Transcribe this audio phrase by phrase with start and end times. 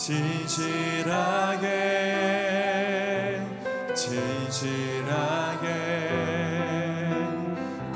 [0.00, 1.68] 진실하게
[3.94, 5.66] 진실하게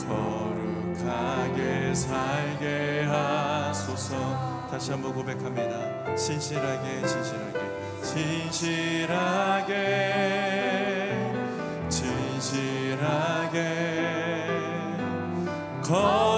[0.06, 4.68] 거룩하게 살게 하소서.
[4.70, 6.14] 다시 한번 고백합니다.
[6.14, 7.60] 진실하게 진실하게
[8.02, 9.72] 진실하게
[11.88, 13.54] 진실하게.
[15.82, 16.33] 거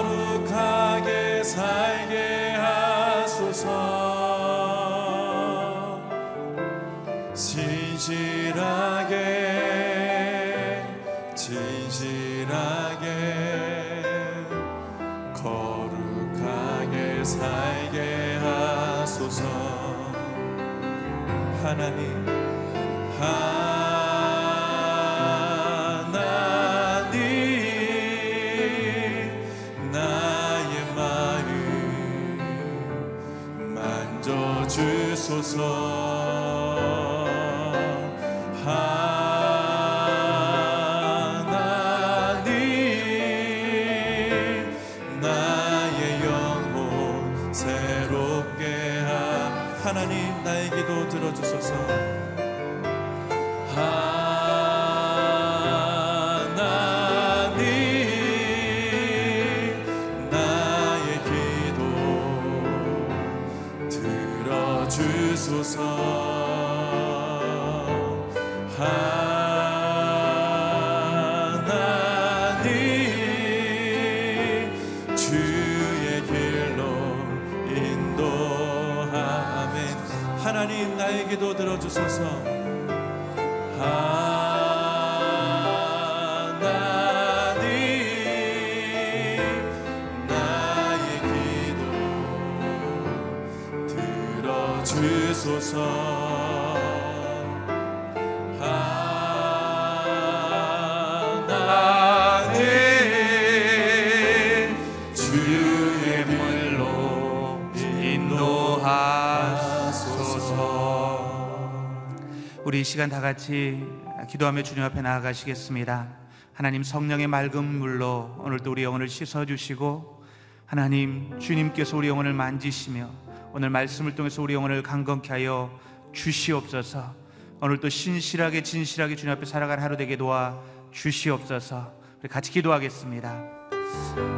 [112.67, 113.81] 우리 이 시간 다 같이
[114.29, 116.09] 기도하며 주님 앞에 나아가시겠습니다.
[116.53, 120.25] 하나님 성령의 맑은 물로 오늘도 우리 영혼을 씻어 주시고
[120.65, 123.09] 하나님 주님께서 우리 영혼을 만지시며
[123.53, 125.79] 오늘 말씀을 통해서 우리 영혼을 강건케 하여
[126.11, 127.15] 주시옵소서.
[127.61, 130.61] 오늘도 신실하게 진실하게 주님 앞에 살아갈 하루 되게 도와
[130.91, 131.93] 주시옵소서.
[132.29, 133.43] 같이 기도하겠습니다.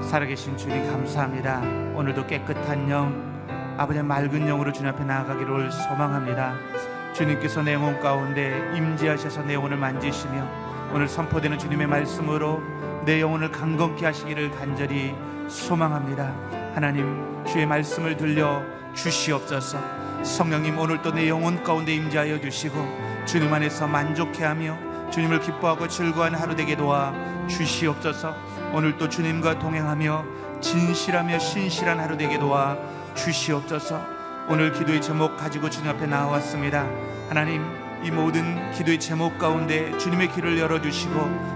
[0.07, 1.61] 살아계신 주님 감사합니다.
[1.95, 6.99] 오늘도 깨끗한 영, 아버지의 맑은 영으로 주님 앞에 나아가기를 소망합니다.
[7.19, 12.63] 주님께서 내 영혼 가운데 임재하셔서 내 영혼을 만지시며 오늘 선포되는 주님의 말씀으로
[13.04, 15.13] 내 영혼을 강건케 하시기를 간절히
[15.50, 16.33] 소망합니다.
[16.74, 18.63] 하나님 주의 말씀을 들려
[18.94, 19.80] 주시옵소서.
[20.24, 26.77] 성령님 오늘도 내 영혼 가운데 임재하여 주시고 주님 안에서 만족해하며 주님을 기뻐하고 즐거워하는 하루 되게
[26.77, 27.13] 도와
[27.50, 28.33] 주시옵소서.
[28.74, 30.24] 오늘도 주님과 동행하며
[30.62, 32.77] 진실하며 신실한 하루 되게 도와
[33.15, 34.00] 주시옵소서.
[34.48, 37.08] 오늘 기도의 제목 가지고 주님 앞에 나왔습니다.
[37.29, 37.61] 하나님
[38.03, 41.13] 이 모든 기도의 제목 가운데 주님의 길을 열어주시고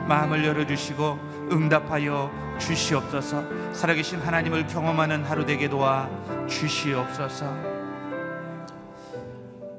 [0.08, 3.74] 마음을 열어주시고 응답하여 주시옵소서.
[3.74, 6.08] 살아계신 하나님을 경험하는 하루 되게 도와
[6.48, 7.52] 주시옵소서.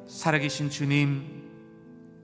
[0.08, 1.44] 살아계신 주님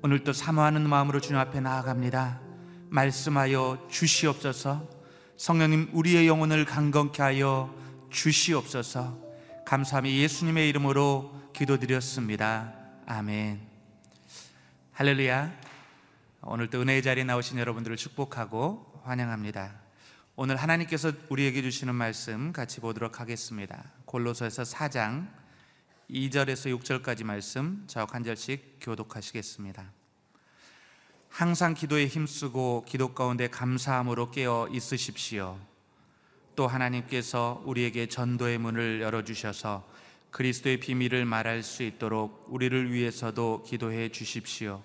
[0.02, 2.40] 오늘도 사모하는 마음으로 주님 앞에 나아갑니다.
[2.88, 4.90] 말씀하여 주시옵소서.
[5.36, 7.72] 성령님 우리의 영혼을 강건케 하여
[8.10, 9.16] 주시옵소서.
[9.64, 12.79] 감사함이 예수님의 이름으로 기도드렸습니다.
[13.12, 13.60] 아멘.
[14.92, 15.52] 할렐루야.
[16.42, 19.80] 오늘도 은혜의 자리에 나오신 여러분들을 축복하고 환영합니다.
[20.36, 23.82] 오늘 하나님께서 우리에게 주시는 말씀 같이 보도록 하겠습니다.
[24.04, 25.28] 골로새서 4장
[26.08, 29.90] 2절에서 6절까지 말씀 저와 한 절씩 교독하시겠습니다.
[31.30, 35.58] 항상 기도에 힘쓰고 기도 가운데 감사함으로 깨어 있으십시오.
[36.54, 39.84] 또 하나님께서 우리에게 전도의 문을 열어 주셔서
[40.30, 44.82] 그리스도의 비밀을 말할 수 있도록 우리를 위해서도 기도해 주십시오.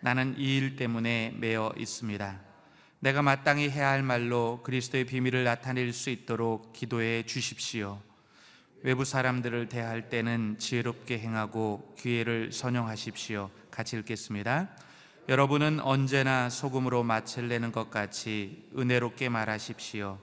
[0.00, 2.40] 나는 이 일 때문에 매어 있습니다.
[3.00, 8.00] 내가 마땅히 해야 할 말로 그리스도의 비밀을 나타낼 수 있도록 기도해 주십시오.
[8.82, 13.50] 외부 사람들을 대할 때는 지혜롭게 행하고 기회를 선용하십시오.
[13.70, 14.70] 같이 읽겠습니다.
[15.28, 20.18] 여러분은 언제나 소금으로 맛을 내는 것 같이 은혜롭게 말하십시오.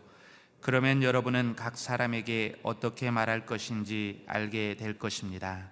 [0.62, 5.72] 그러면 여러분은 각 사람에게 어떻게 말할 것인지 알게 될 것입니다.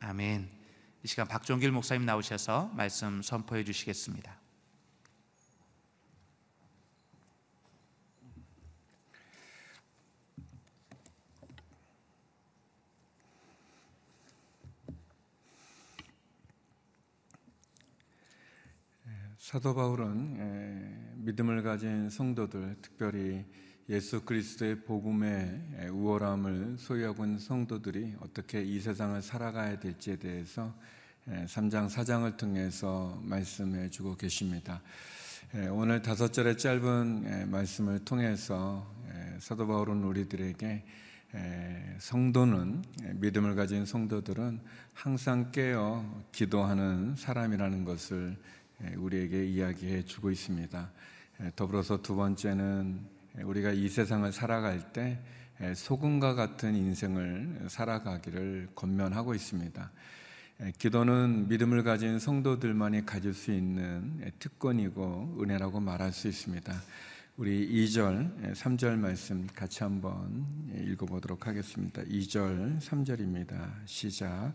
[0.00, 0.48] 아멘.
[1.02, 4.40] 이 시간 박종길 목사님 나오셔서 말씀 선포해 주시겠습니다.
[19.38, 23.44] 사도 바울은 에, 믿음을 가진 성도들, 특별히
[23.90, 30.74] 예수 그리스도의 복음의 우월함을 소유하고 있는 성도들이 어떻게 이 세상을 살아가야 될지에 대해서
[31.26, 34.80] 3장, 4장을 통해서 말씀해 주고 계십니다.
[35.70, 38.90] 오늘 다섯 절의 짧은 말씀을 통해서
[39.38, 40.84] 사도 바울은 우리들에게
[41.98, 42.84] 성도는
[43.16, 44.60] 믿음을 가진 성도들은
[44.94, 48.38] 항상 깨어 기도하는 사람이라는 것을
[48.96, 50.90] 우리에게 이야기해 주고 있습니다.
[51.54, 53.12] 더불어서 두 번째는
[53.42, 55.18] 우리가 이 세상을 살아갈 때
[55.74, 59.90] 소금과 같은 인생을 살아가기를 권면하고 있습니다.
[60.78, 66.72] 기도는 믿음을 가진 성도들만이 가질 수 있는 특권이고 은혜라고 말할 수 있습니다.
[67.36, 72.02] 우리 2절, 3절 말씀 같이 한번 읽어보도록 하겠습니다.
[72.02, 73.72] 2절, 3절입니다.
[73.86, 74.54] 시작.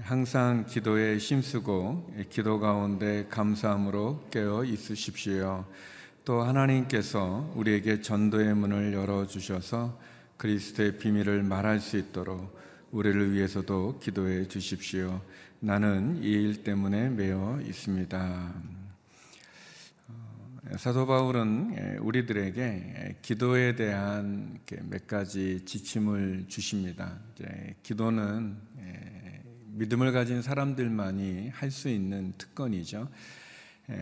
[0.00, 5.66] 항상 기도에 힘쓰고 기도 가운데 감사함으로 깨어 있으십시오.
[6.28, 9.98] 또 하나님께서 우리에게 전도의 문을 열어 주셔서
[10.36, 12.54] 그리스도의 비밀을 말할 수 있도록
[12.90, 15.22] 우리를 위해서도 기도해 주십시오.
[15.58, 18.54] 나는 이 일 때문에 매여 있습니다.
[20.08, 27.20] 어, 사도 바울은 예, 우리들에게 예, 기도에 대한 몇 가지 지침을 주십니다.
[27.82, 33.08] 기도는 예, 믿음을 가진 사람들만이 할 수 있는 특권이죠.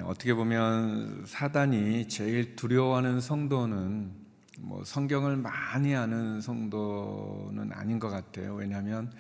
[0.04, 4.10] 어떻게 보면 사단이 제일 두려워하는 성도는
[4.58, 8.56] 뭐 성경을 많이 아는 성도는 아닌 것 같아요.
[8.56, 9.12] 왜냐하면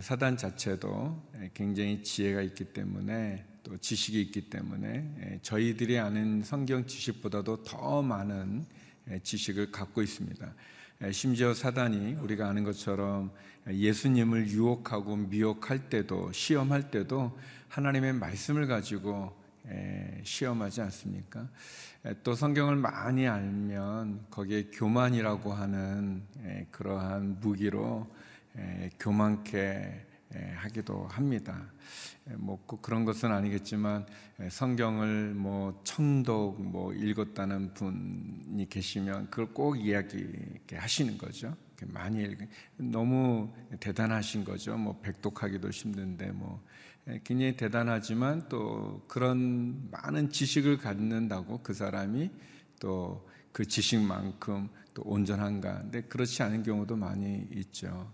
[0.00, 1.20] 사단 자체도
[1.52, 8.66] 굉장히 지혜가 있기 때문에 또 지식이 있기 때문에 저희들이 아는 성경 지식보다도 더 많은
[9.24, 10.54] 지식을 갖고 있습니다.
[11.10, 13.32] 심지어 사단이 우리가 아는 것처럼
[13.68, 17.36] 예수님을 유혹하고 미혹할 때도 시험할 때도
[17.66, 19.36] 하나님의 말씀을 가지고
[20.22, 21.48] 시험하지 않습니까?
[22.22, 26.22] 또 성경을 많이 알면 거기에 교만이라고 하는
[26.70, 28.06] 그러한 무기로
[28.98, 30.06] 교만케
[30.56, 31.70] 하기도 합니다.
[32.36, 34.06] 뭐꼭 그런 것은 아니겠지만
[34.50, 40.26] 성경을 뭐 천독 뭐 읽었다는 분이 계시면 그걸 꼭 이야기
[40.72, 41.56] 하시는 거죠.
[41.86, 42.38] 많이 읽
[42.76, 44.76] 너무 대단하신 거죠.
[44.76, 46.62] 뭐 백독하기도 힘든데 뭐
[47.24, 52.30] 굉장히 대단하지만 또 그런 많은 지식을 갖는다고 그 사람이
[52.80, 55.80] 또 그 지식만큼 또 온전한가?
[55.80, 58.12] 근데 그렇지 않은 경우도 많이 있죠.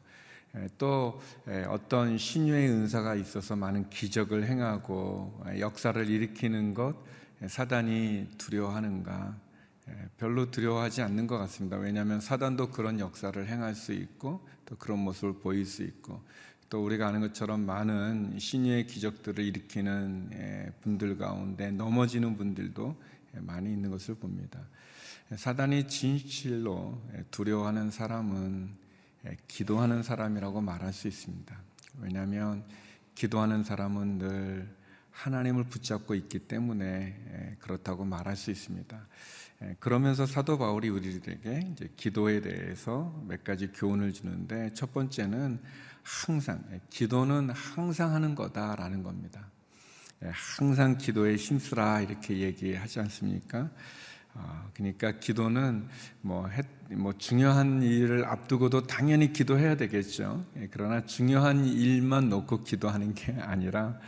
[0.79, 1.21] 또
[1.69, 6.97] 어떤 신유의 은사가 있어서 많은 기적을 행하고 역사를 일으키는 것
[7.47, 9.37] 사단이 두려워하는가?
[10.17, 11.77] 별로 두려워하지 않는 것 같습니다.
[11.77, 16.23] 왜냐하면 사단도 그런 역사를 행할 수 있고 또 그런 모습을 보일 수 있고
[16.69, 22.97] 또 우리가 아는 것처럼 많은 신유의 기적들을 일으키는 분들 가운데 넘어지는 분들도
[23.41, 24.61] 많이 있는 것을 봅니다.
[25.37, 28.85] 사단이 진실로 두려워하는 사람은
[29.27, 31.57] 예, 기도하는 사람이라고 말할 수 있습니다.
[32.01, 32.65] 왜냐하면
[33.15, 34.69] 기도하는 사람은 늘
[35.11, 39.07] 하나님을 붙잡고 있기 때문에 예, 그렇다고 말할 수 있습니다.
[39.63, 45.61] 예, 그러면서 사도 바울이 우리들에게 기도에 대해서 몇 가지 교훈을 주는데 첫 번째는
[46.05, 49.49] 항상 기도는 항상 하는 거다라는 겁니다.
[50.31, 53.71] 항상 기도에 힘쓰라 이렇게 얘기하지 않습니까?
[54.35, 55.89] 아, 그러니까 기도는
[56.21, 60.45] 뭐, 해, 뭐 중요한 일을 앞두고도 당연히 기도해야 되겠죠.
[60.57, 63.99] 예, 그러나 중요한 일만 놓고 기도하는 게 아니라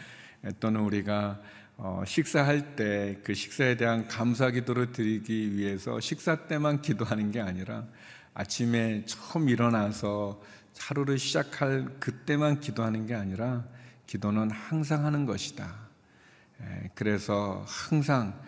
[0.44, 1.40] 예, 또는 우리가
[1.78, 7.84] 어, 식사할 때 그 식사에 대한 감사 기도를 드리기 위해서 식사 때만 기도하는 게 아니라
[8.34, 10.40] 아침에 처음 일어나서
[10.78, 13.64] 하루를 시작할 그때만 기도하는 게 아니라
[14.06, 15.74] 기도는 항상 하는 것이다.
[16.62, 18.38] 예, 그래서 항상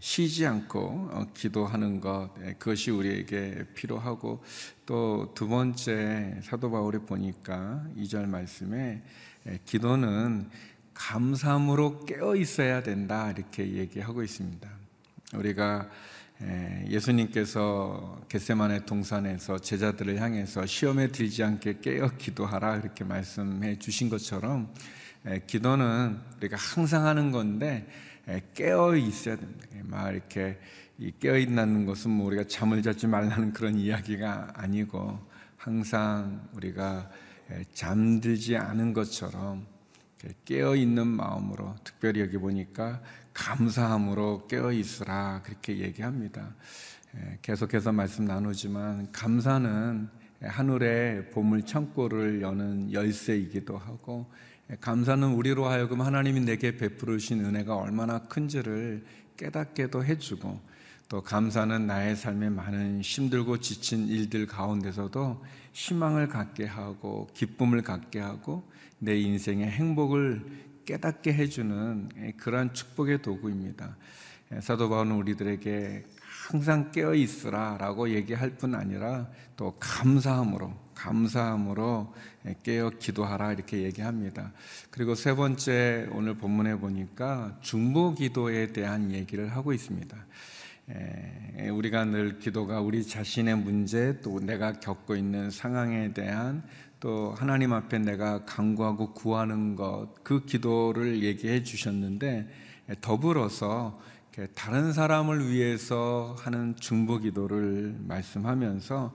[0.00, 4.42] 쉬지 않고 어, 기도하는 것 그것이 우리에게 필요하고
[4.86, 9.02] 또 두 번째 사도 바울이 보니까 2절 말씀에
[9.64, 10.50] 기도는
[10.94, 14.68] 감사함으로 깨어 있어야 된다 이렇게 얘기하고 있습니다.
[15.34, 15.88] 우리가
[16.88, 24.72] 예수님께서 겟세만의 동산에서 제자들을 향해서 시험에 들지 않게 깨어 기도하라 이렇게 말씀해 주신 것처럼
[25.46, 27.86] 기도는 우리가 항상 하는 건데
[28.28, 29.66] 예, 깨어 있어야 됩니다.
[29.74, 30.58] 예, 막 이렇게
[31.18, 35.18] 깨어 있는 것은 뭐 우리가 잠을 자지 말라는 그런 이야기가 아니고
[35.56, 37.10] 항상 우리가
[37.50, 39.66] 예, 잠들지 않은 것처럼
[40.44, 43.02] 깨어 있는 마음으로 특별히 여기 보니까
[43.40, 46.54] 감사함으로 깨어 있으라 그렇게 얘기합니다.
[47.40, 50.08] 계속해서 말씀 나누지만 감사는
[50.42, 54.30] 하늘의 보물 창고를 여는 열쇠이기도 하고
[54.80, 59.04] 감사는 우리로 하여금 하나님이 내게 베풀으신 은혜가 얼마나 큰지를
[59.38, 60.60] 깨닫게도 해주고
[61.08, 65.42] 또 감사는 나의 삶에 많은 힘들고 지친 일들 가운데서도
[65.72, 73.96] 희망을 갖게 하고 기쁨을 갖게 하고 내 인생의 행복을 깨닫게 해주는 그러한 축복의 도구입니다.
[74.60, 76.04] 사도 바울은 우리들에게
[76.48, 82.12] 항상 깨어 있으라라고 얘기할 뿐 아니라 또 감사함으로 감사함으로
[82.62, 84.52] 깨어 기도하라 이렇게 얘기합니다.
[84.90, 90.16] 그리고 세 번째 오늘 본문에 보니까 중보 기도에 대한 얘기를 하고 있습니다.
[91.70, 96.64] 우리가 늘 기도가 우리 자신의 문제 또 내가 겪고 있는 상황에 대한
[97.00, 102.48] 또 하나님 앞에 내가 간구하고 구하는 것 그 기도를 얘기해 주셨는데
[103.00, 104.00] 더불어서
[104.54, 109.12] 다른 사람을 위해서 하는 중보 기도를 말씀하면서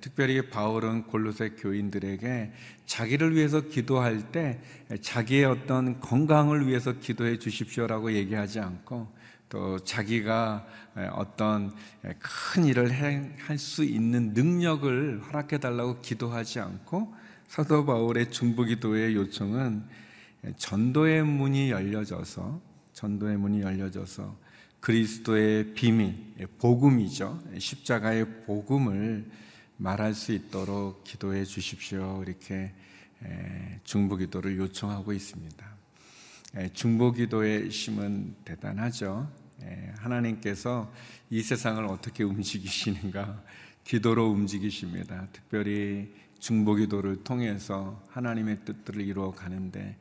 [0.00, 2.52] 특별히 바울은 골로새 교인들에게
[2.84, 4.60] 자기를 위해서 기도할 때
[5.00, 9.08] 자기의 어떤 건강을 위해서 기도해 주십시오라고 얘기하지 않고
[9.48, 10.66] 또 자기가
[11.12, 11.72] 어떤
[12.18, 17.14] 큰 일을 할 수 있는 능력을 허락해 달라고 기도하지 않고
[17.48, 19.82] 사도 바울의 중보기도의 요청은
[20.58, 22.60] 전도의 문이 열려져서
[22.92, 24.36] 전도의 문이 열려져서
[24.80, 26.14] 그리스도의 비밀,
[26.58, 27.42] 복음이죠.
[27.58, 29.30] 십자가의 복음을
[29.78, 32.22] 말할 수 있도록 기도해 주십시오.
[32.26, 32.74] 이렇게
[33.84, 35.66] 중보기도를 요청하고 있습니다.
[36.74, 39.32] 중보기도의 심은 대단하죠.
[39.96, 40.92] 하나님께서
[41.30, 43.42] 이 세상을 어떻게 움직이시는가
[43.88, 45.28] 기도로 움직이십니다.
[45.32, 49.96] 특별히 중보기도를 통해서 하나님의 뜻들을 이루어 가는데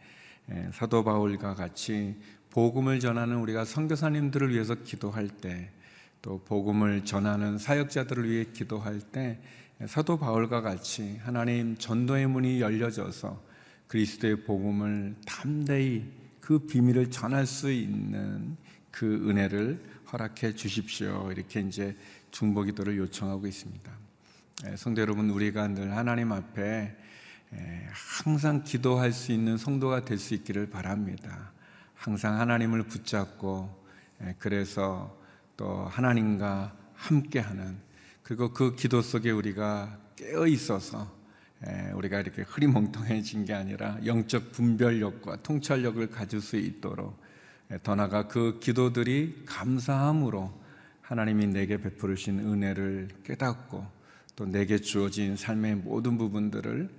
[0.74, 2.18] 사도 바울과 같이
[2.50, 5.72] 복음을 전하는 우리가 선교사님들을 위해서 기도할 때,
[6.22, 9.40] 또 복음을 전하는 사역자들을 위해 기도할 때
[9.86, 13.42] 사도 바울과 같이 하나님 전도의 문이 열려져서
[13.88, 16.04] 그리스도의 복음을 담대히
[16.42, 18.58] 그 비밀을 전할 수 있는
[18.92, 21.30] 그 은혜를 허락해 주십시오.
[21.32, 21.96] 이렇게 이제
[22.32, 23.92] 중보기도를 요청하고 있습니다.
[24.76, 26.96] 성도 여러분, 우리가 늘 하나님 앞에
[28.24, 31.52] 항상 기도할 수 있는 성도가 될 수 있기를 바랍니다.
[31.96, 33.86] 항상 하나님을 붙잡고
[34.40, 35.18] 그래서
[35.56, 37.78] 또 하나님과 함께하는
[38.24, 41.16] 그리고 그 기도 속에 우리가 깨어 있어서
[41.94, 47.20] 우리가 이렇게 흐리멍텅해진 게 아니라 영적 분별력과 통찰력을 가질 수 있도록
[47.84, 50.67] 더 나아가 그 기도들이 감사함으로
[51.08, 53.88] 하나님이 내게 베푸르신 은혜를 깨닫고
[54.36, 56.90] 또 내게 주어진 삶의 모든 부분들을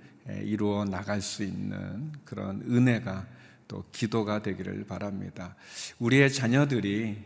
[0.45, 3.27] 이루어 나갈 수 있는 그런 은혜가
[3.67, 5.55] 또 기도가 되기를 바랍니다.
[5.99, 7.17] 우리의 자녀들이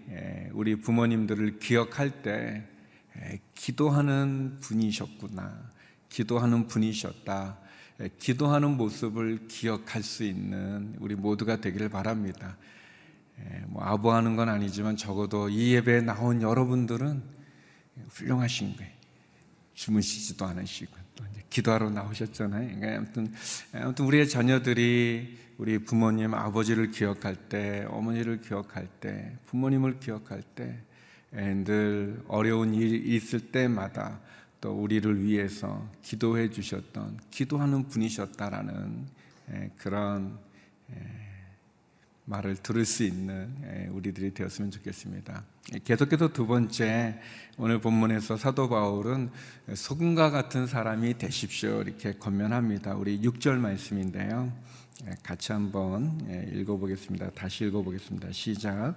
[0.52, 2.66] 우리 부모님들을 기억할 때
[3.55, 5.72] 기도하는 분이셨구나.
[6.10, 7.60] 기도하는 분이셨다.
[8.20, 12.57] 기도하는 모습을 기억할 수 있는 우리 모두가 되기를 바랍니다.
[13.67, 17.24] 뭐 아부하는 건 아니지만 적어도 이 예배에 나온 여러분들은
[18.09, 18.91] 훌륭하신 거예요.
[19.74, 22.79] 주무시지도 않으시고 또 이제 기도하러 나오셨잖아요.
[22.79, 23.33] 그러니까 아무튼
[23.74, 30.79] 아무튼 우리의 자녀들이 우리 부모님 아버지를 기억할 때, 어머니를 기억할 때, 부모님을 기억할 때,
[31.31, 34.19] 늘 어려운 일이 있을 때마다
[34.61, 39.07] 또 우리를 위해서 기도해 주셨던 기도하는 분이셨다라는
[39.77, 40.39] 그런
[42.25, 45.44] 말을 들을 수 있는 우리들이 되었으면 좋겠습니다.
[45.83, 47.20] 계속해서 두 번째
[47.57, 49.29] 오늘 본문에서 사도 바울은
[49.74, 52.96] 소금과 같은 사람이 되십시오 이렇게 권면합니다.
[52.96, 54.51] 우리 6절 말씀인데요.
[55.22, 56.18] 같이 한번
[56.53, 57.31] 읽어보겠습니다.
[57.31, 58.31] 다시 읽어보겠습니다.
[58.31, 58.96] 시작.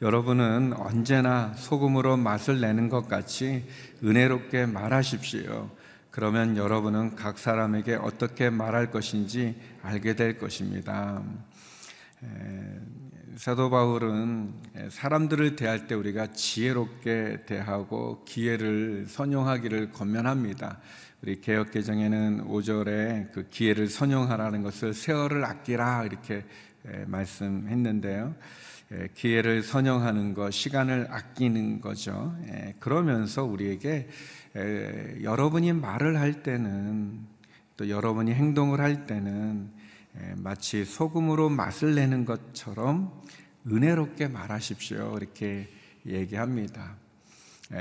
[0.00, 3.64] 여러분은 언제나 소금으로 맛을 내는 것 같이
[4.02, 5.70] 은혜롭게 말하십시오.
[6.10, 11.22] 그러면 여러분은 각 사람에게 어떻게 말할 것인지 알게 될 것입니다.
[13.36, 14.52] 사도 바울은
[14.90, 20.80] 사람들을 대할 때 우리가 지혜롭게 대하고 기회를 선용하기를 권면합니다.
[21.22, 26.44] 우리 개혁 개정에는 5절에 그 기회를 선용하라는 것을 세월을 아끼라 이렇게
[27.06, 28.34] 말씀했는데요.
[29.14, 32.36] 기회를 선용하는 것, 시간을 아끼는 거죠.
[32.80, 34.08] 그러면서 우리에게
[35.22, 37.20] 여러분이 말을 할 때는
[37.76, 39.70] 또 여러분이 행동을 할 때는
[40.36, 43.22] 마치 소금으로 맛을 내는 것처럼
[43.66, 45.16] 은혜롭게 말하십시오.
[45.16, 45.68] 이렇게
[46.06, 46.96] 얘기합니다.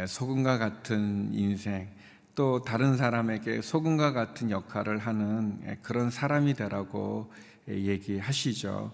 [0.08, 1.90] 소금과 같은 인생,
[2.36, 7.32] 또 다른 사람에게 소금과 같은 역할을 하는 그런 사람이 되라고
[7.68, 8.94] 얘기하시죠.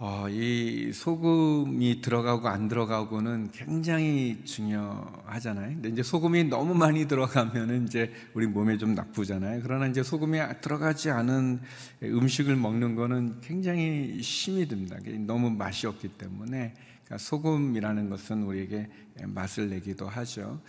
[0.00, 5.74] 어, 이 소금이 들어가고 안 들어가고는 굉장히 중요하잖아요.
[5.74, 9.60] 근데 이제 소금이 너무 많이 들어가면은 이제 우리 몸에 좀 나쁘잖아요.
[9.64, 11.60] 그러나 이제 소금이 들어가지 않은
[12.04, 14.98] 음식을 먹는 거는 굉장히 힘이 듭니다.
[15.26, 16.74] 너무 맛이 없기 때문에
[17.16, 18.88] 소금이라는 것은 우리에게
[19.24, 20.60] 맛을 내기도 하죠.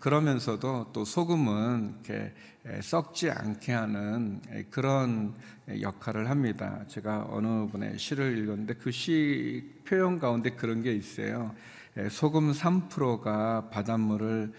[0.00, 2.34] 그러면서도 또 소금은 이렇게
[2.82, 5.34] 썩지 않게 하는 그런
[5.80, 6.84] 역할을 합니다.
[6.88, 11.54] 제가 어느 분의 시를 읽었는데 그 시 표현 가운데 그런 게 있어요.
[12.10, 14.52] 소금 3%가 바닷물을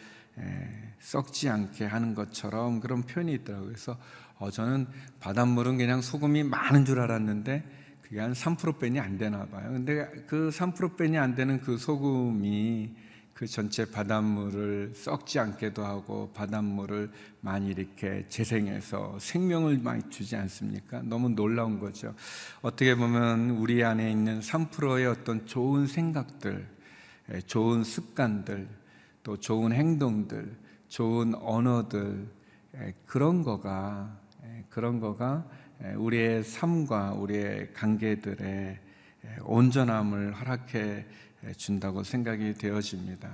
[0.99, 3.67] 썩지 않게 하는 것처럼 그런 표현이 있더라고요.
[3.67, 3.97] 그래서
[4.37, 4.87] 어, 저는
[5.19, 7.78] 바닷물은 그냥 소금이 많은 줄 알았는데
[8.09, 9.71] 그게 한 3%뺀이 안 되나 봐요.
[9.71, 12.89] 근데 그 3%뺀이 안 되는 그 소금이
[13.35, 21.03] 그 전체 바닷물을 썩지 않게도 하고 바닷물을 많이 이렇게 재생해서 생명을 많이 주지 않습니까?
[21.03, 22.15] 너무 놀라운 거죠.
[22.63, 26.67] 어떻게 보면 우리 안에 있는 3%의 어떤 좋은 생각들,
[27.31, 28.67] 예, 좋은 습관들,
[29.21, 30.57] 또 좋은 행동들,
[30.89, 32.27] 좋은 언어들,
[32.75, 35.45] 예, 그런 거가, 예, 그런 거가
[35.95, 38.79] 우리의 삶과 우리의 관계들의
[39.43, 41.05] 온전함을 허락해
[41.57, 43.29] 준다고 생각이 되어집니다.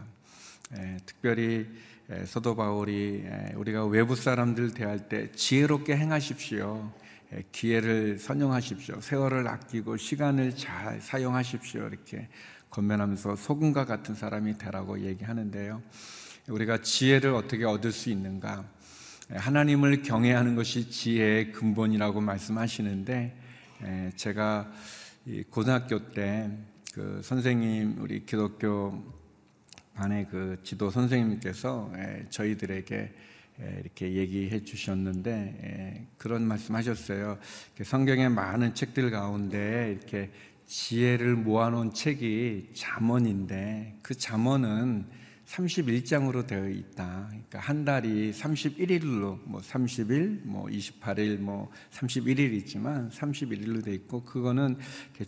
[1.06, 1.68] 특별히
[2.10, 6.92] 에, 사도 바울이 에, 우리가 외부 사람들 대할 때 지혜롭게 행하십시오.
[7.34, 9.02] 에, 기회를 선용하십시오.
[9.02, 11.88] 세월을 아끼고 시간을 잘 사용하십시오.
[11.88, 12.28] 이렇게
[12.70, 15.82] 건면하면서 소금과 같은 사람이 되라고 얘기하는데요.
[16.50, 18.64] 우리가 지혜를 어떻게 얻을 수 있는가?
[19.30, 23.36] 하나님을 경외하는 것이 지혜의 근본이라고 말씀하시는데
[24.16, 24.72] 제가
[25.50, 29.04] 고등학교 때 그 선생님 우리 기독교
[29.96, 31.92] 반의 그 지도 선생님께서
[32.30, 33.14] 저희들에게
[33.82, 37.38] 이렇게 얘기해 주셨는데 그런 말씀하셨어요.
[37.84, 40.32] 성경의 많은 책들 가운데 이렇게
[40.68, 45.06] 지혜를 모아놓은 책이 잠언인데 그 잠언은
[45.46, 47.28] 31장으로 되어 있다.
[47.30, 54.78] 그러니까 한 달이 31일로 뭐 30일, 뭐 28일, 뭐 31일이지만 31일로 되어 있고 그거는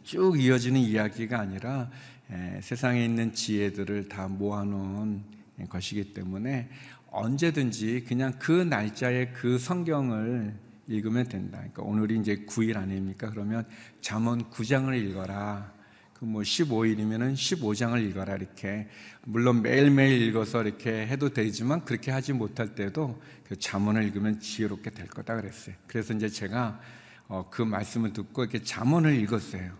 [0.03, 1.89] 쭉 이어지는 이야기가 아니라
[2.31, 5.23] 에, 세상에 있는 지혜들을 다 모아놓은
[5.69, 6.69] 것이기 때문에
[7.09, 10.53] 언제든지 그냥 그 날짜에 그 성경을
[10.87, 11.57] 읽으면 된다.
[11.57, 13.29] 그러니까 오늘이 이제 9일 아닙니까?
[13.29, 13.65] 그러면
[14.01, 15.76] 잠언 9장을 읽어라.
[16.19, 18.87] 그 뭐 15일이면은 15장을 읽어라 이렇게
[19.23, 25.07] 물론 매일매일 읽어서 이렇게 해도 되지만 그렇게 하지 못할 때도 그 잠언을 읽으면 지혜롭게 될
[25.07, 25.75] 거다 그랬어요.
[25.85, 26.79] 그래서 이제 제가
[27.27, 29.71] 어, 그 말씀을 듣고 이렇게 잠언을 읽었어요.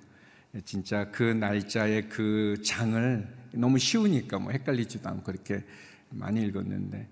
[0.64, 5.64] 진짜 그 날짜의 그 장을 너무 쉬우니까 뭐 헷갈리지도 않고 이렇게
[6.10, 7.08] 많이 읽었는데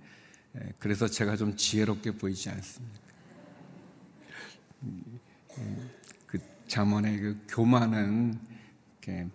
[0.58, 3.00] 예, 그래서 제가 좀 지혜롭게 보이지 않습니다.
[6.28, 8.55] 그 잠언의 그 교만은
[9.06, 9.28] 이렇게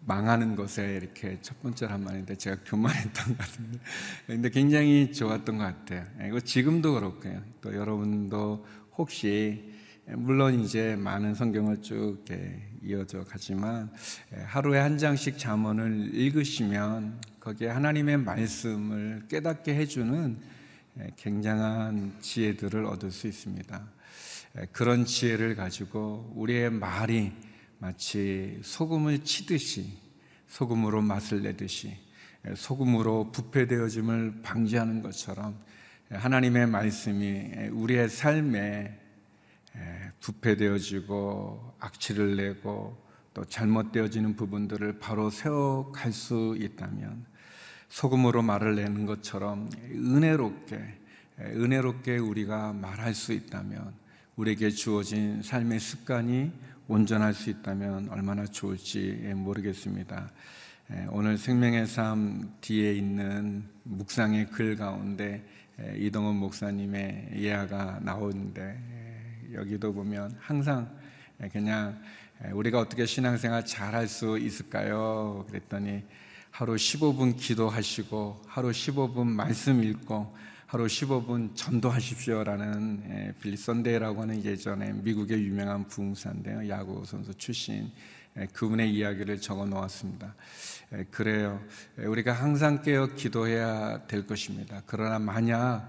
[0.00, 3.78] 망하는 것에 이렇게 첫 번째로 한 말인데 제가 교만했던 것 같은데
[4.26, 6.04] 근데 굉장히 좋았던 것 같아요.
[6.26, 7.42] 이거 지금도 그렇고요.
[7.60, 8.64] 또 여러분도
[8.96, 9.74] 혹시
[10.06, 12.24] 물론 이제 많은 성경을 쭉
[12.82, 13.90] 이어져 가지만
[14.46, 20.36] 하루에 한 장씩 잠언을 읽으시면 거기에 하나님의 말씀을 깨닫게 해주는
[21.16, 23.82] 굉장한 지혜들을 얻을 수 있습니다.
[24.72, 27.32] 그런 지혜를 가지고 우리의 말이
[27.78, 29.98] 마치 소금을 치듯이
[30.48, 31.96] 소금으로 맛을 내듯이
[32.56, 35.58] 소금으로 부패되어짐을 방지하는 것처럼
[36.10, 38.98] 하나님의 말씀이 우리의 삶에
[40.20, 42.96] 부패되어지고 악취를 내고
[43.34, 47.24] 또 잘못되어지는 부분들을 바로 세워갈 수 있다면
[47.88, 50.98] 소금으로 말을 내는 것처럼 은혜롭게
[51.40, 53.94] 은혜롭게 우리가 말할 수 있다면
[54.36, 56.52] 우리에게 주어진 삶의 습관이
[56.88, 60.32] 온전할 수 있다면 얼마나 좋을지 모르겠습니다.
[61.10, 65.44] 오늘 생명의 삶 뒤에 있는 묵상의 글 가운데
[65.96, 70.90] 이동원 목사님의 예화가 나오는데 여기도 보면 항상
[71.52, 72.00] 그냥
[72.52, 75.44] 우리가 어떻게 신앙생활 잘할 수 있을까요?
[75.48, 76.04] 그랬더니
[76.50, 80.34] 하루 15분 기도하시고 하루 15분 말씀 읽고
[80.68, 86.68] 하루 15분 전도하십시오라는 예, 빌리 선데이라고 하는 예전에 미국의 유명한 부흥사인데요.
[86.68, 87.90] 야구 선수 출신
[88.36, 90.34] 예, 그분의 이야기를 적어 놓았습니다.
[90.92, 91.58] 예, 그래요.
[91.96, 94.82] 우리가 항상 깨어 기도해야 될 것입니다.
[94.84, 95.88] 그러나 만약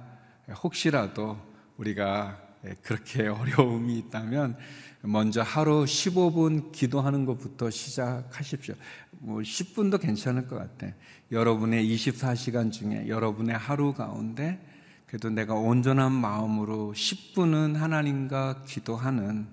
[0.64, 1.38] 혹시라도
[1.76, 2.42] 우리가
[2.82, 4.56] 그렇게 어려움이 있다면
[5.02, 8.76] 먼저 하루 15분 기도하는 것부터 시작하십시오.
[9.12, 10.94] 뭐 10분도 괜찮을 것 같아.
[11.34, 14.69] 여러분의 24시간 중에 여러분의 하루 가운데
[15.10, 19.48] 그래도 내가 온전한 마음으로 10분은 하나님과 기도하는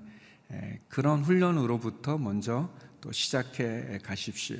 [0.87, 2.69] 그런 훈련으로부터 먼저
[3.01, 4.59] 또 시작해 가십시오.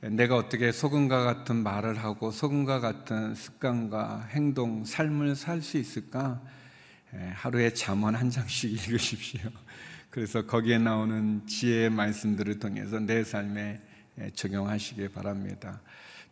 [0.00, 6.42] 내가 어떻게 소금과 같은 말을 하고 소금과 같은 습관과 행동, 삶을 살 수 있을까?
[7.34, 9.48] 하루에 잠언 한 장씩 읽으십시오.
[10.10, 13.80] 그래서 거기에 나오는 지혜의 말씀들을 통해서 내 삶에
[14.34, 15.80] 적용하시기 바랍니다.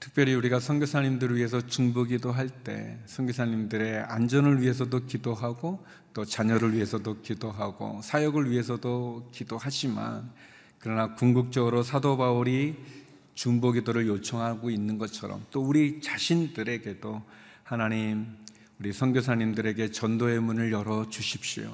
[0.03, 8.01] 특별히 우리가 선교사님들을 위해서 중보기도 할 때 선교사님들의 안전을 위해서도 기도하고 또 자녀를 위해서도 기도하고
[8.03, 10.29] 사역을 위해서도 기도하지만
[10.81, 12.75] 그러나 궁극적으로 사도 바울이
[13.35, 17.23] 중보기도를 요청하고 있는 것처럼 또 우리 자신들에게도
[17.63, 18.27] 하나님
[18.81, 21.73] 우리 선교사님들에게 전도의 문을 열어 주십시오.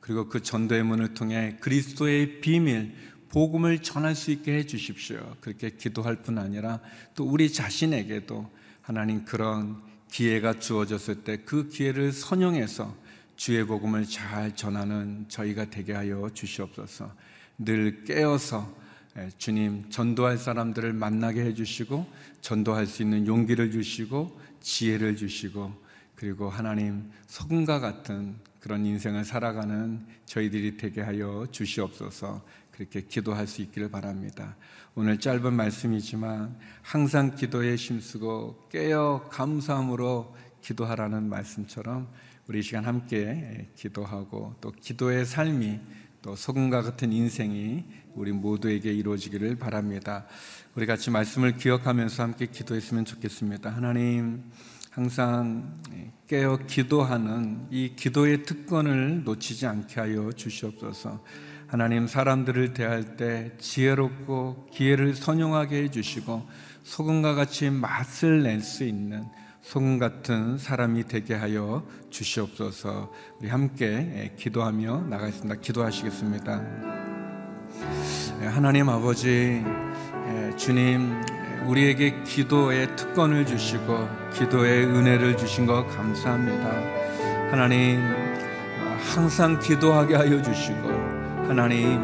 [0.00, 2.94] 그리고 그 전도의 문을 통해 그리스도의 비밀
[3.36, 5.36] 복음을 전할 수 있게 해 주십시오.
[5.42, 6.80] 그렇게 기도할 뿐 아니라
[7.14, 9.76] 또 우리 자신에게도 하나님 그런
[10.10, 12.96] 기회가 주어졌을 때 그 기회를 선용해서
[13.36, 17.12] 주의 복음을 잘 전하는 저희가 되게 하여 주시옵소서.
[17.58, 18.74] 늘 깨어서
[19.18, 22.06] 예, 주님 전도할 사람들을 만나게 해 주시고
[22.40, 25.74] 전도할 수 있는 용기를 주시고 지혜를 주시고
[26.14, 32.42] 그리고 하나님 소금과 같은 그런 인생을 살아가는 저희들이 되게 하여 주시옵소서.
[32.76, 34.54] 그렇게 기도할 수 있기를 바랍니다.
[34.94, 42.08] 오늘 짧은 말씀이지만 항상 기도에 힘쓰고 깨어 감사함으로 기도하라는 말씀처럼
[42.48, 45.80] 우리 이 시간 함께 기도하고 또 기도의 삶이
[46.20, 47.84] 또 소금과 같은 인생이
[48.14, 50.26] 우리 모두에게 이루어지기를 바랍니다.
[50.74, 53.70] 우리 같이 말씀을 기억하면서 함께 기도했으면 좋겠습니다.
[53.70, 54.44] 하나님,
[54.90, 55.80] 항상
[56.26, 61.22] 깨어 기도하는 이 기도의 특권을 놓치지 않게 하여 주시옵소서.
[61.68, 66.46] 하나님 사람들을 대할 때 지혜롭고 기회를 선용하게 해 주시고
[66.84, 69.24] 소금과 같이 맛을 낼 수 있는
[69.62, 73.12] 소금 같은 사람이 되게 하여 주시옵소서.
[73.40, 75.60] 우리 함께 기도하며 나가겠습니다.
[75.60, 76.62] 기도하시겠습니다.
[78.42, 79.64] 하나님 아버지
[80.56, 81.20] 주님
[81.66, 87.50] 우리에게 기도의 특권을 주시고 기도의 은혜를 주신 것 감사합니다.
[87.50, 88.00] 하나님
[89.12, 90.95] 항상 기도하게 하여 주시고
[91.48, 92.00] 하나님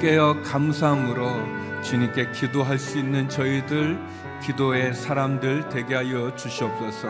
[0.00, 3.98] 깨어 감사함으로 주님께 기도할 수 있는 저희들
[4.42, 7.08] 기도의 사람들 되게 하여 주시옵소서.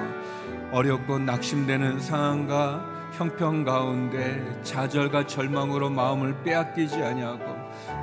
[0.72, 7.44] 어렵고 낙심되는 상황과 형편 가운데 좌절과 절망으로 마음을 빼앗기지 아니하고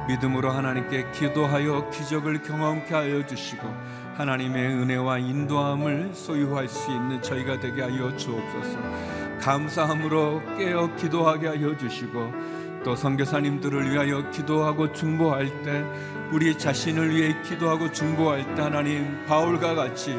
[0.08, 3.68] 믿음으로 하나님께 기도하여 기적을 경험케 하여 주시고
[4.16, 8.80] 하나님의 은혜와 인도함을 소유할 수 있는 저희가 되게 하여 주옵소서.
[9.42, 12.32] 감사함으로 깨어 기도하게 하여 주시고
[12.84, 15.84] 또 선교사님들을 위하여 기도하고 중보할 때
[16.32, 20.16] 우리 자신을 위해 기도하고 중보할 때 하나님 바울과 같이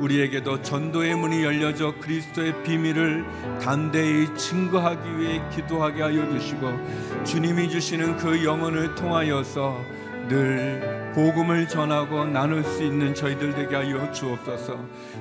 [0.00, 3.24] 우리에게도 전도의 문이 열려져 그리스도의 비밀을
[3.60, 9.84] 담대히 증거하기 위해 기도하게 하여 주시고 주님이 주시는 그 영혼을 통하여서
[10.28, 14.78] 늘 복음을 전하고 나눌 수 있는 저희들 되게 하여 주옵소서.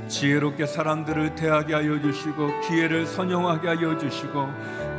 [0.08, 4.48] 지혜롭게 사람들을 대하게 하여 주시고 기회를 선용하게 하여 주시고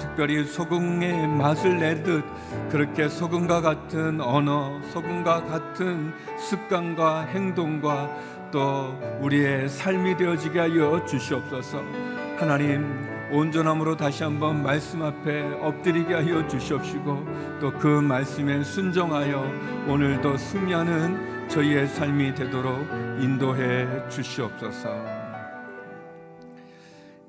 [0.00, 2.24] 특별히 소금의 맛을 내듯
[2.68, 11.80] 그렇게 소금과 같은 언어, 소금과 같은 습관과 행동과 또 우리의 삶이 되어지게 하여 주시옵소서.
[12.38, 19.40] 하나님 온전함으로 다시 한번 말씀 앞에 엎드리게 하여 주시옵시고 또 그 말씀에 순종하여
[19.88, 22.86] 오늘도 승리하는 저희의 삶이 되도록
[23.22, 24.88] 인도해 주시옵소서.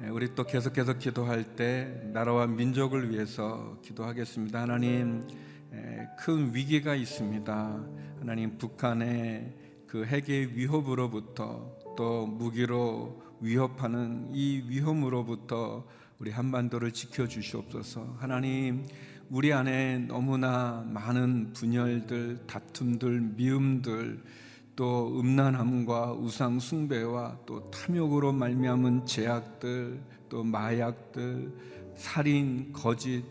[0.01, 4.61] 예, 우리 또 계속해서 기도할 때 나라와 민족을 위해서 기도하겠습니다.
[4.61, 5.27] 하나님
[5.73, 7.85] 예, 큰 위기가 있습니다.
[8.19, 9.53] 하나님 북한의
[9.85, 15.85] 그 핵의 위협으로부터 또 무기로 위협하는 이 위험으로부터
[16.19, 18.17] 우리 한반도를 지켜 주시옵소서.
[18.19, 18.85] 하나님,
[19.29, 24.21] 우리 안에 너무나 많은 분열들, 다툼들, 미움들,
[24.75, 31.53] 또 음란함과 우상 숭배와 또 탐욕으로 말미암은 제약들, 또 마약들,
[31.95, 33.23] 살인, 거짓,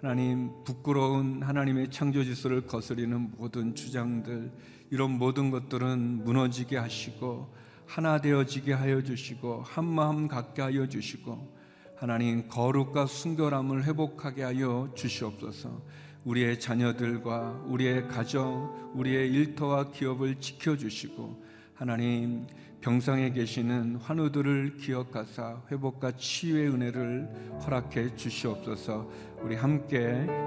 [0.00, 4.50] 하나님 부끄러운 하나님의 창조 질서를 거스리는 모든 주장들
[4.90, 7.54] 이런 모든 것들은 무너지게 하시고
[7.86, 11.54] 하나 되어지게 하여 주시고 한 마음 갖게 하여 주시고
[11.96, 15.82] 하나님 거룩과 순결함을 회복하게 하여 주시옵소서.
[16.24, 21.44] 우리의 자녀들과 우리의 가정, 우리의 일터와 기업을 지켜 주시고
[21.74, 22.46] 하나님
[22.80, 29.10] 병상에 계시는 환우들을 기억하사 회복과 치유의 은혜를 허락해 주시옵소서.
[29.40, 30.02] 우리 함께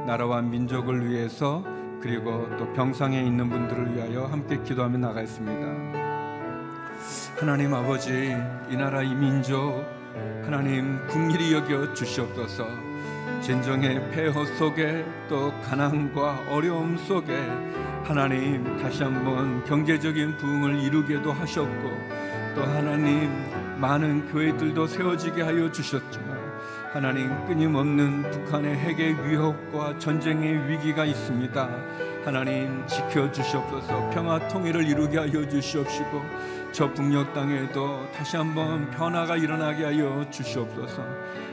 [0.05, 1.63] 나라와 민족을 위해서
[1.99, 6.06] 그리고 또 병상에 있는 분들을 위하여 함께 기도하며 나가겠습니다.
[7.39, 8.35] 하나님 아버지
[8.69, 9.85] 이 나라 이 민족
[10.43, 12.67] 하나님 국민이 여겨 주시옵소서
[13.41, 17.35] 진정의 폐허 속에 또 가난과 어려움 속에
[18.03, 21.91] 하나님 다시 한번 경제적인 부흥을 이루게도 하셨고
[22.55, 23.29] 또 하나님
[23.79, 26.37] 많은 교회들도 세워지게 하여 주셨지만
[26.91, 31.69] 하나님 끊임없는 북한의 핵의 위협과 전쟁의 위기가 있습니다.
[32.25, 36.21] 하나님 지켜 주시옵소서 평화 통일을 이루게 하여 주시옵시고
[36.71, 41.01] 저 북녘 땅에도 다시 한번 변화가 일어나게 하여 주시옵소서.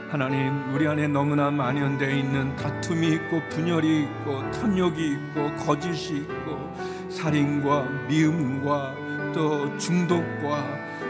[0.09, 6.75] 하나님 우리 안에 너무나 만연되어 있는 다툼이 있고 분열이 있고 탐욕이 있고 거짓이 있고
[7.09, 8.93] 살인과 미움과
[9.33, 10.63] 또 중독과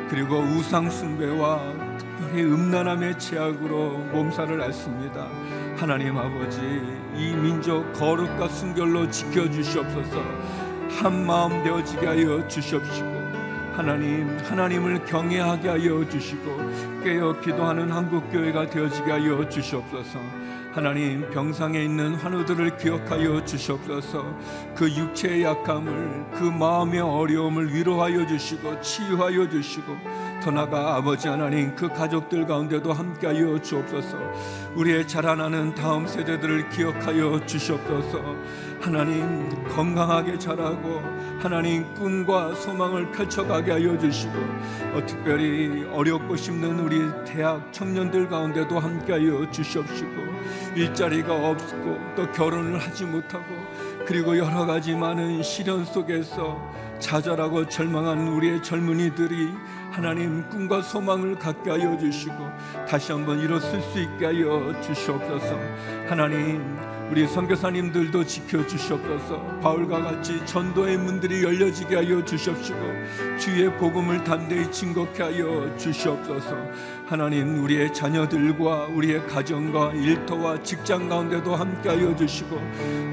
[0.09, 1.59] 그리고 우상 숭배와
[1.97, 5.27] 특별히 음란함의 제약으로 몸살을 앓습니다.
[5.75, 6.59] 하나님 아버지
[7.15, 10.21] 이 민족 거룩과 순결로 지켜 주시옵소서
[10.89, 13.14] 한 마음 되어지게 하여 주시옵시고
[13.75, 20.17] 하나님 하나님을 경외하게 하여 주시고 깨어 기도하는 한국교회가 되어지게 하여 주시옵소서.
[20.71, 24.25] 하나님 병상에 있는 환우들을 기억하여 주시옵소서.
[24.75, 29.93] 그 육체의 약함을 그 마음의 어려움을 위로하여 주시고 치유하여 주시고
[30.45, 34.15] 더 나아가 아버지 하나님 그 가족들 가운데도 함께하여 주옵소서.
[34.75, 38.21] 우리의 자라나는 다음 세대들을 기억하여 주시옵소서.
[38.79, 41.01] 하나님 건강하게 자라고
[41.39, 44.34] 하나님 꿈과 소망을 펼쳐가게 하여 주시고
[44.93, 50.12] 어, 특별히 어렵고 힘든 우리 대학 청년들 가운데도 함께하여 주시옵시고
[50.75, 53.45] 일자리가 없고 또 결혼을 하지 못하고
[54.05, 56.57] 그리고 여러 가지 많은 시련 속에서
[56.99, 59.49] 좌절하고 절망하는 우리의 젊은이들이
[59.91, 62.35] 하나님 꿈과 소망을 갖게 하여 주시고
[62.87, 65.57] 다시 한번 일어설 수 있게 하여 주시옵소서.
[66.07, 66.77] 하나님
[67.09, 72.79] 우리 선교사님들도 지켜 주시옵소서 바울과 같이 전도의 문들이 열려지게 하여 주시옵시고
[73.39, 76.57] 주의 복음을 담대히 증거케 하여 주시옵소서
[77.05, 82.59] 하나님 우리의 자녀들과 우리의 가정과 일터와 직장 가운데도 함께 하여 주시고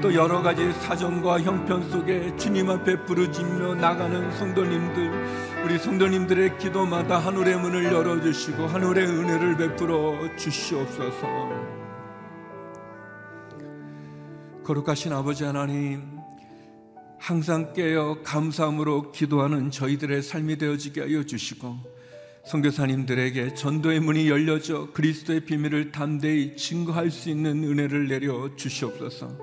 [0.01, 7.57] 또 여러 가지 사정과 형편 속에 주님 앞에 부르짖며 나가는 성도님들 우리 성도님들의 기도마다 하늘의
[7.57, 11.72] 문을 열어 주시고 하늘의 은혜를 베풀어 주시옵소서.
[14.63, 16.19] 거룩하신 아버지 하나님,
[17.19, 21.75] 항상 깨어 감사함으로 기도하는 저희들의 삶이 되어지게 하여 주시고,
[22.45, 29.37] 선교사님들에게 전도의 문이 열려져 그리스도의 비밀을 담대히 증거할 수 있는 은혜를 내려 주시옵소서.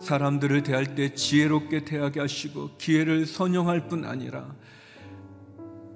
[0.00, 4.54] 사람들을 대할 때 지혜롭게 대하게 하시고 기회를 선용할 뿐 아니라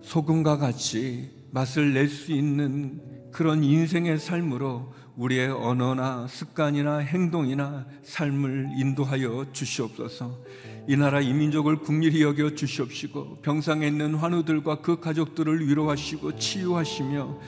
[0.02, 9.46] 소금과 같이 맛을 낼 수 있는 그런 인생의 삶으로 우리의 언어나 습관이나 행동이나 삶을 인도하여
[9.52, 10.42] 주시옵소서.
[10.88, 17.38] 이 나라 이민족을 국률히 여겨 주시옵시고 병상에 있는 환우들과 그 가족들을 위로하시고 치유하시며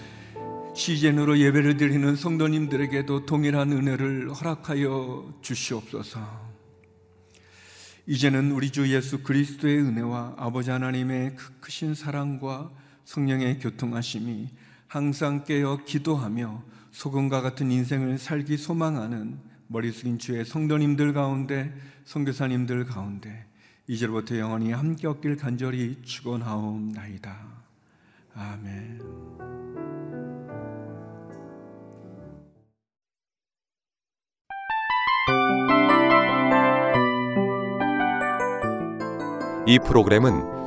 [0.76, 6.20] 시즌으로 예배를 드리는 성도님들에게도 동일한 은혜를 허락하여 주시옵소서.
[8.06, 12.70] 이제는 우리 주 예수 그리스도의 은혜와 아버지 하나님의 그 크신 사랑과
[13.06, 14.50] 성령의 교통하심이
[14.88, 19.38] 항상 깨어 기도하며 소금과 같은 인생을 살기 소망하는
[19.68, 21.72] 머리 숙인 주의 성도님들 가운데
[22.04, 23.46] 성교사님들 가운데
[23.86, 27.36] 이제부터 영원히 함께 없길 간절히 축원하옵나이다.
[28.34, 29.00] 아멘.
[39.68, 40.55] 이 프로그램은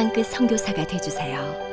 [0.00, 1.69] 땅끝 성교사가 되주세요.